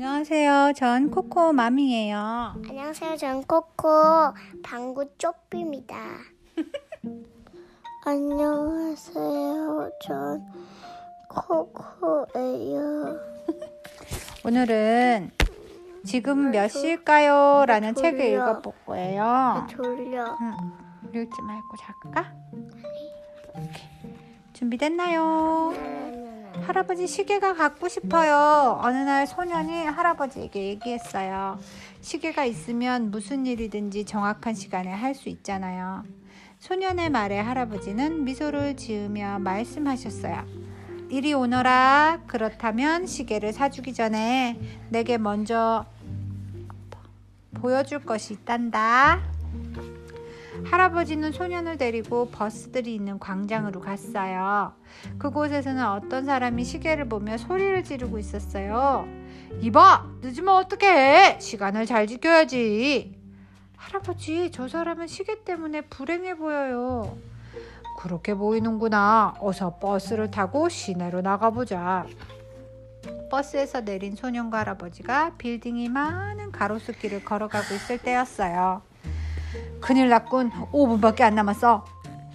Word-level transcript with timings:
안녕하세요. 0.00 0.74
전 0.76 1.10
코코 1.10 1.54
맘이에요. 1.54 2.56
안녕하세요. 2.68 3.16
전 3.16 3.42
코코 3.44 3.88
방구 4.62 5.06
쪼삐입니다. 5.16 5.96
안녕하세요. 8.04 9.90
전 10.02 10.46
코코예요. 11.30 13.18
오늘은 14.44 15.30
지금 16.04 16.50
몇 16.50 16.68
시일까요? 16.68 17.64
라는 17.66 17.94
졸려. 17.94 18.10
책을 18.10 18.32
읽어볼 18.34 18.74
거예요. 18.84 19.66
졸려. 19.70 20.36
응, 20.42 20.52
읽지 21.14 21.40
말고 21.40 21.76
잘까? 21.78 22.34
준비됐나요? 24.52 26.05
할아버지 26.62 27.06
시계가 27.06 27.54
갖고 27.54 27.88
싶어요. 27.88 28.78
어느 28.82 28.96
날 28.96 29.26
소년이 29.26 29.84
할아버지에게 29.86 30.64
얘기했어요. 30.68 31.58
시계가 32.00 32.44
있으면 32.44 33.10
무슨 33.10 33.46
일이든지 33.46 34.04
정확한 34.04 34.54
시간에 34.54 34.90
할 34.92 35.14
수 35.14 35.28
있잖아요. 35.28 36.04
소년의 36.58 37.10
말에 37.10 37.38
할아버지는 37.38 38.24
미소를 38.24 38.76
지으며 38.76 39.38
말씀하셨어요. 39.38 40.44
이리 41.10 41.32
오너라. 41.32 42.22
그렇다면 42.26 43.06
시계를 43.06 43.52
사주기 43.52 43.94
전에 43.94 44.58
내게 44.90 45.16
먼저 45.18 45.86
보여줄 47.54 48.00
것이 48.04 48.34
있단다. 48.34 49.22
할아버지는 50.64 51.32
소년을 51.32 51.76
데리고 51.78 52.30
버스들이 52.30 52.94
있는 52.94 53.18
광장으로 53.18 53.80
갔어요. 53.80 54.72
그곳에서는 55.18 55.84
어떤 55.86 56.24
사람이 56.24 56.64
시계를 56.64 57.08
보며 57.08 57.36
소리를 57.36 57.84
지르고 57.84 58.18
있었어요. 58.18 59.06
이봐! 59.60 60.06
늦으면 60.22 60.54
어떡해! 60.56 61.38
시간을 61.40 61.86
잘 61.86 62.06
지켜야지! 62.06 63.14
할아버지, 63.76 64.50
저 64.50 64.68
사람은 64.68 65.06
시계 65.06 65.44
때문에 65.44 65.82
불행해 65.82 66.36
보여요. 66.36 67.16
그렇게 67.98 68.34
보이는구나. 68.34 69.34
어서 69.40 69.76
버스를 69.76 70.30
타고 70.30 70.68
시내로 70.68 71.22
나가보자. 71.22 72.06
버스에서 73.30 73.80
내린 73.80 74.14
소년과 74.14 74.58
할아버지가 74.58 75.36
빌딩이 75.38 75.88
많은 75.88 76.52
가로수길을 76.52 77.24
걸어가고 77.24 77.74
있을 77.74 77.98
때였어요. 77.98 78.82
큰일 79.80 80.08
났군. 80.08 80.50
5분밖에 80.72 81.22
안 81.22 81.34
남았어. 81.34 81.84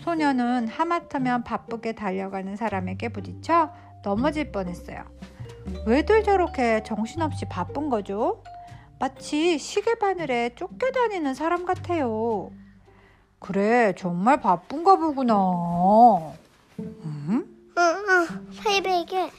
소년은 0.00 0.68
하마터면 0.68 1.44
바쁘게 1.44 1.92
달려가는 1.94 2.56
사람에게 2.56 3.10
부딪혀 3.10 3.70
넘어질 4.02 4.50
뻔했어요. 4.50 5.04
왜들 5.86 6.22
저렇게 6.24 6.82
정신없이 6.82 7.46
바쁜 7.48 7.90
거죠? 7.90 8.42
마치 8.98 9.58
시계 9.58 9.94
바늘에 9.94 10.54
쫓겨다니는 10.54 11.34
사람 11.34 11.64
같아요. 11.64 12.50
그래, 13.38 13.94
정말 13.96 14.40
바쁜가 14.40 14.96
보구나. 14.96 15.34
음? 16.78 17.44
응, 17.76 17.76
응. 17.78 18.48
새벽에 18.52 19.30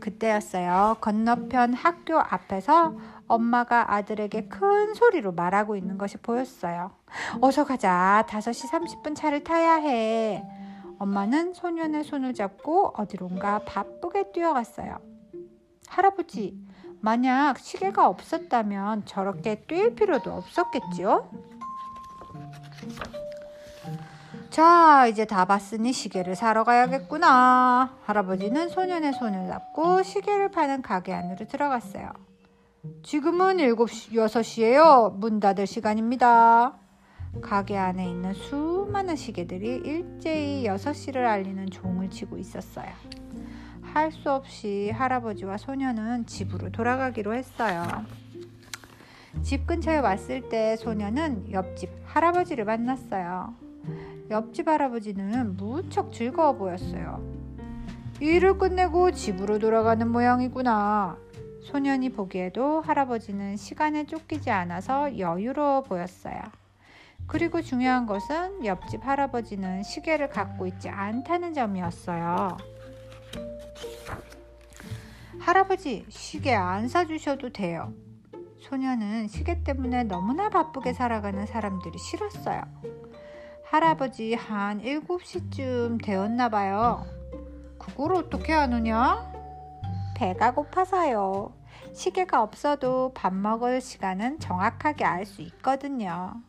그때였어요. 0.00 0.96
건너편 1.00 1.74
학교 1.74 2.18
앞에서 2.18 2.94
엄마가 3.26 3.92
아들에게 3.94 4.48
큰 4.48 4.94
소리로 4.94 5.32
말하고 5.32 5.76
있는 5.76 5.98
것이 5.98 6.16
보였어요. 6.18 6.92
어서 7.40 7.64
가자. 7.64 8.24
5시 8.28 8.70
30분 8.70 9.14
차를 9.14 9.44
타야 9.44 9.74
해. 9.76 10.44
엄마는 10.98 11.54
소년의 11.54 12.04
손을 12.04 12.34
잡고 12.34 12.94
어디론가 12.96 13.60
바쁘게 13.64 14.32
뛰어갔어요. 14.32 14.98
할아버지, 15.88 16.58
만약 17.00 17.58
시계가 17.58 18.08
없었다면 18.08 19.04
저렇게 19.04 19.64
뛸 19.66 19.94
필요도 19.94 20.32
없었겠지요? 20.32 21.28
자, 24.50 25.06
이제 25.08 25.24
다 25.24 25.44
봤으니 25.44 25.92
시계를 25.92 26.36
사러 26.36 26.62
가야겠구나. 26.64 27.96
할아버지는 28.04 28.68
소년의 28.68 29.12
손을 29.14 29.48
잡고 29.48 30.02
시계를 30.04 30.50
파는 30.50 30.82
가게 30.82 31.12
안으로 31.12 31.46
들어갔어요. 31.48 32.10
지금은 33.02 33.58
7시, 33.58 34.12
6시예요. 34.12 35.16
문 35.16 35.40
닫을 35.40 35.66
시간입니다. 35.66 36.74
가게 37.40 37.76
안에 37.76 38.08
있는 38.08 38.32
수많은 38.34 39.16
시계들이 39.16 39.76
일제히 39.84 40.64
6시를 40.64 41.16
알리는 41.16 41.70
종을 41.70 42.10
치고 42.10 42.36
있었어요. 42.38 42.88
할 43.82 44.10
수 44.10 44.30
없이 44.30 44.90
할아버지와 44.90 45.56
소년은 45.56 46.26
집으로 46.26 46.70
돌아가기로 46.70 47.34
했어요. 47.34 47.84
집 49.42 49.66
근처에 49.66 49.98
왔을 49.98 50.48
때 50.48 50.76
소년은 50.76 51.52
옆집 51.52 51.90
할아버지를 52.04 52.64
만났어요. 52.64 53.54
옆집 54.30 54.68
할아버지는 54.68 55.56
무척 55.56 56.12
즐거워 56.12 56.54
보였어요. 56.54 57.22
일을 58.20 58.58
끝내고 58.58 59.12
집으로 59.12 59.58
돌아가는 59.58 60.08
모양이구나. 60.10 61.16
소년이 61.64 62.10
보기에도 62.10 62.80
할아버지는 62.82 63.56
시간에 63.56 64.04
쫓기지 64.04 64.50
않아서 64.50 65.18
여유로워 65.18 65.82
보였어요. 65.82 66.40
그리고 67.26 67.62
중요한 67.62 68.04
것은 68.06 68.64
옆집 68.66 69.06
할아버지는 69.06 69.82
시계를 69.82 70.28
갖고 70.28 70.66
있지 70.66 70.90
않다는 70.90 71.54
점이었어요. 71.54 72.58
할아버지, 75.40 76.04
시계 76.08 76.54
안 76.54 76.88
사주셔도 76.88 77.50
돼요. 77.50 77.92
소년은 78.60 79.28
시계 79.28 79.62
때문에 79.62 80.04
너무나 80.04 80.50
바쁘게 80.50 80.92
살아가는 80.92 81.46
사람들이 81.46 81.98
싫었어요. 81.98 82.62
할아버지 83.64 84.34
한 84.34 84.80
7시쯤 84.80 86.02
되었나 86.04 86.50
봐요. 86.50 87.04
그걸 87.78 88.14
어떻게 88.14 88.52
아느냐? 88.52 89.33
배가 90.24 90.54
고파서요. 90.54 91.52
시계가 91.92 92.42
없어도 92.42 93.12
밥 93.12 93.34
먹을 93.34 93.82
시간은 93.82 94.40
정확하게 94.40 95.04
알 95.04 95.26
수 95.26 95.42
있거든요. 95.42 96.40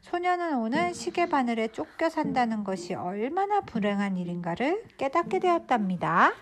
소녀는 0.00 0.56
오늘 0.56 0.94
시계 0.94 1.28
바늘에 1.28 1.68
쫓겨 1.68 2.08
산다는 2.08 2.64
것이 2.64 2.94
얼마나 2.94 3.60
불행한 3.60 4.16
일인가를 4.16 4.84
깨닫게 4.96 5.38
되었답니다. 5.40 6.32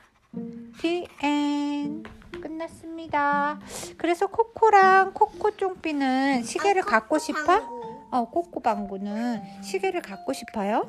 End. 1.25 2.09
끝났습니다. 2.41 3.59
그래서 3.99 4.29
코코랑 4.29 5.15
코코 5.15 5.57
쫑삐는 5.57 6.45
시계를 6.45 6.83
아, 6.83 6.85
갖고 6.85 7.17
코코 7.17 7.19
싶어? 7.19 8.09
어, 8.13 8.31
꼬꼬방구는 8.31 9.63
시계를 9.65 10.01
갖고 10.01 10.33
싶어요? 10.33 10.87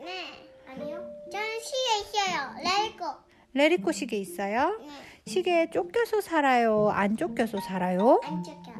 네. 0.00 0.48
아니요. 0.68 1.00
저는 1.30 1.46
시계 1.60 2.00
있어요. 2.00 2.50
레고. 2.58 3.25
레리코 3.56 3.90
시계 3.90 4.18
있어요? 4.18 4.76
네. 4.80 4.86
시계에 5.24 5.70
쫓겨서 5.70 6.20
살아요? 6.20 6.90
안 6.90 7.16
쫓겨서 7.16 7.58
살아요? 7.60 8.20
안 8.24 8.42
쫓겨. 8.42 8.70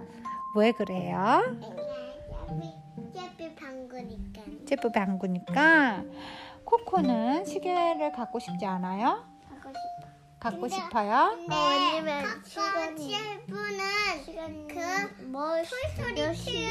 왜 0.55 0.71
그래요? 0.73 1.43
예삐 3.15 3.55
방구니까. 3.55 4.43
제프 4.67 4.91
방구니까 4.93 6.05
코코는 6.65 7.47
시계를 7.47 8.13
갖고 8.13 8.39
싶지 8.39 8.67
않아요? 8.67 9.25
하고 9.49 9.73
싶어. 9.73 10.09
갖고 10.39 10.61
근데- 10.61 10.75
싶어요? 10.77 11.37
네. 11.49 11.57
왜냐면 11.95 12.45
시간이 12.45 13.09
칠분은 13.09 14.67
그뭐 14.69 15.57
몇 16.15 16.35
시, 16.35 16.67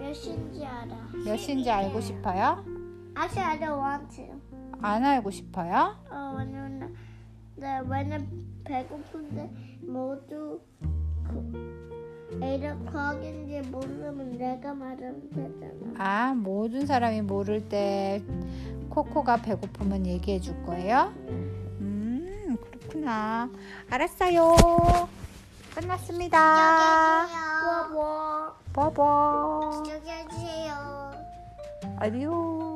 몇 0.00 0.14
시인지 0.14 0.64
알아. 0.64 0.96
몇 1.26 1.36
시인지 1.36 1.70
알고 1.70 2.00
싶어요? 2.00 2.64
Actually, 3.18 3.50
I 3.52 3.58
don't 3.60 3.78
want 3.78 4.16
to. 4.16 4.40
안 4.82 5.04
알고 5.04 5.30
싶어요? 5.30 5.98
어, 6.10 6.34
왜냐면 6.38 6.94
네, 7.60 7.78
왜냐면 7.86 8.26
배고픈데 8.64 9.50
모두 9.82 10.60
그8 11.28 12.62
o'clock인지 12.64 13.68
모르면 13.68 14.38
내가 14.38 14.72
말하면 14.72 15.28
되잖아. 15.28 15.94
아, 15.98 16.32
모든 16.34 16.86
사람이 16.86 17.20
모를 17.20 17.68
때 17.68 18.22
코코가 18.88 19.42
배고프면 19.42 20.06
얘기해 20.06 20.40
줄 20.40 20.60
거예요? 20.64 21.12
음, 21.28 22.56
그렇구나. 22.62 23.50
알았어요. 23.90 24.56
끝났습니다. 25.74 27.26
뭐, 27.92 28.54
뭐. 28.72 28.90
뽀뽀. 28.94 29.82
여기 29.90 30.10
해주세요. 30.10 31.12
아디오. 31.98 32.69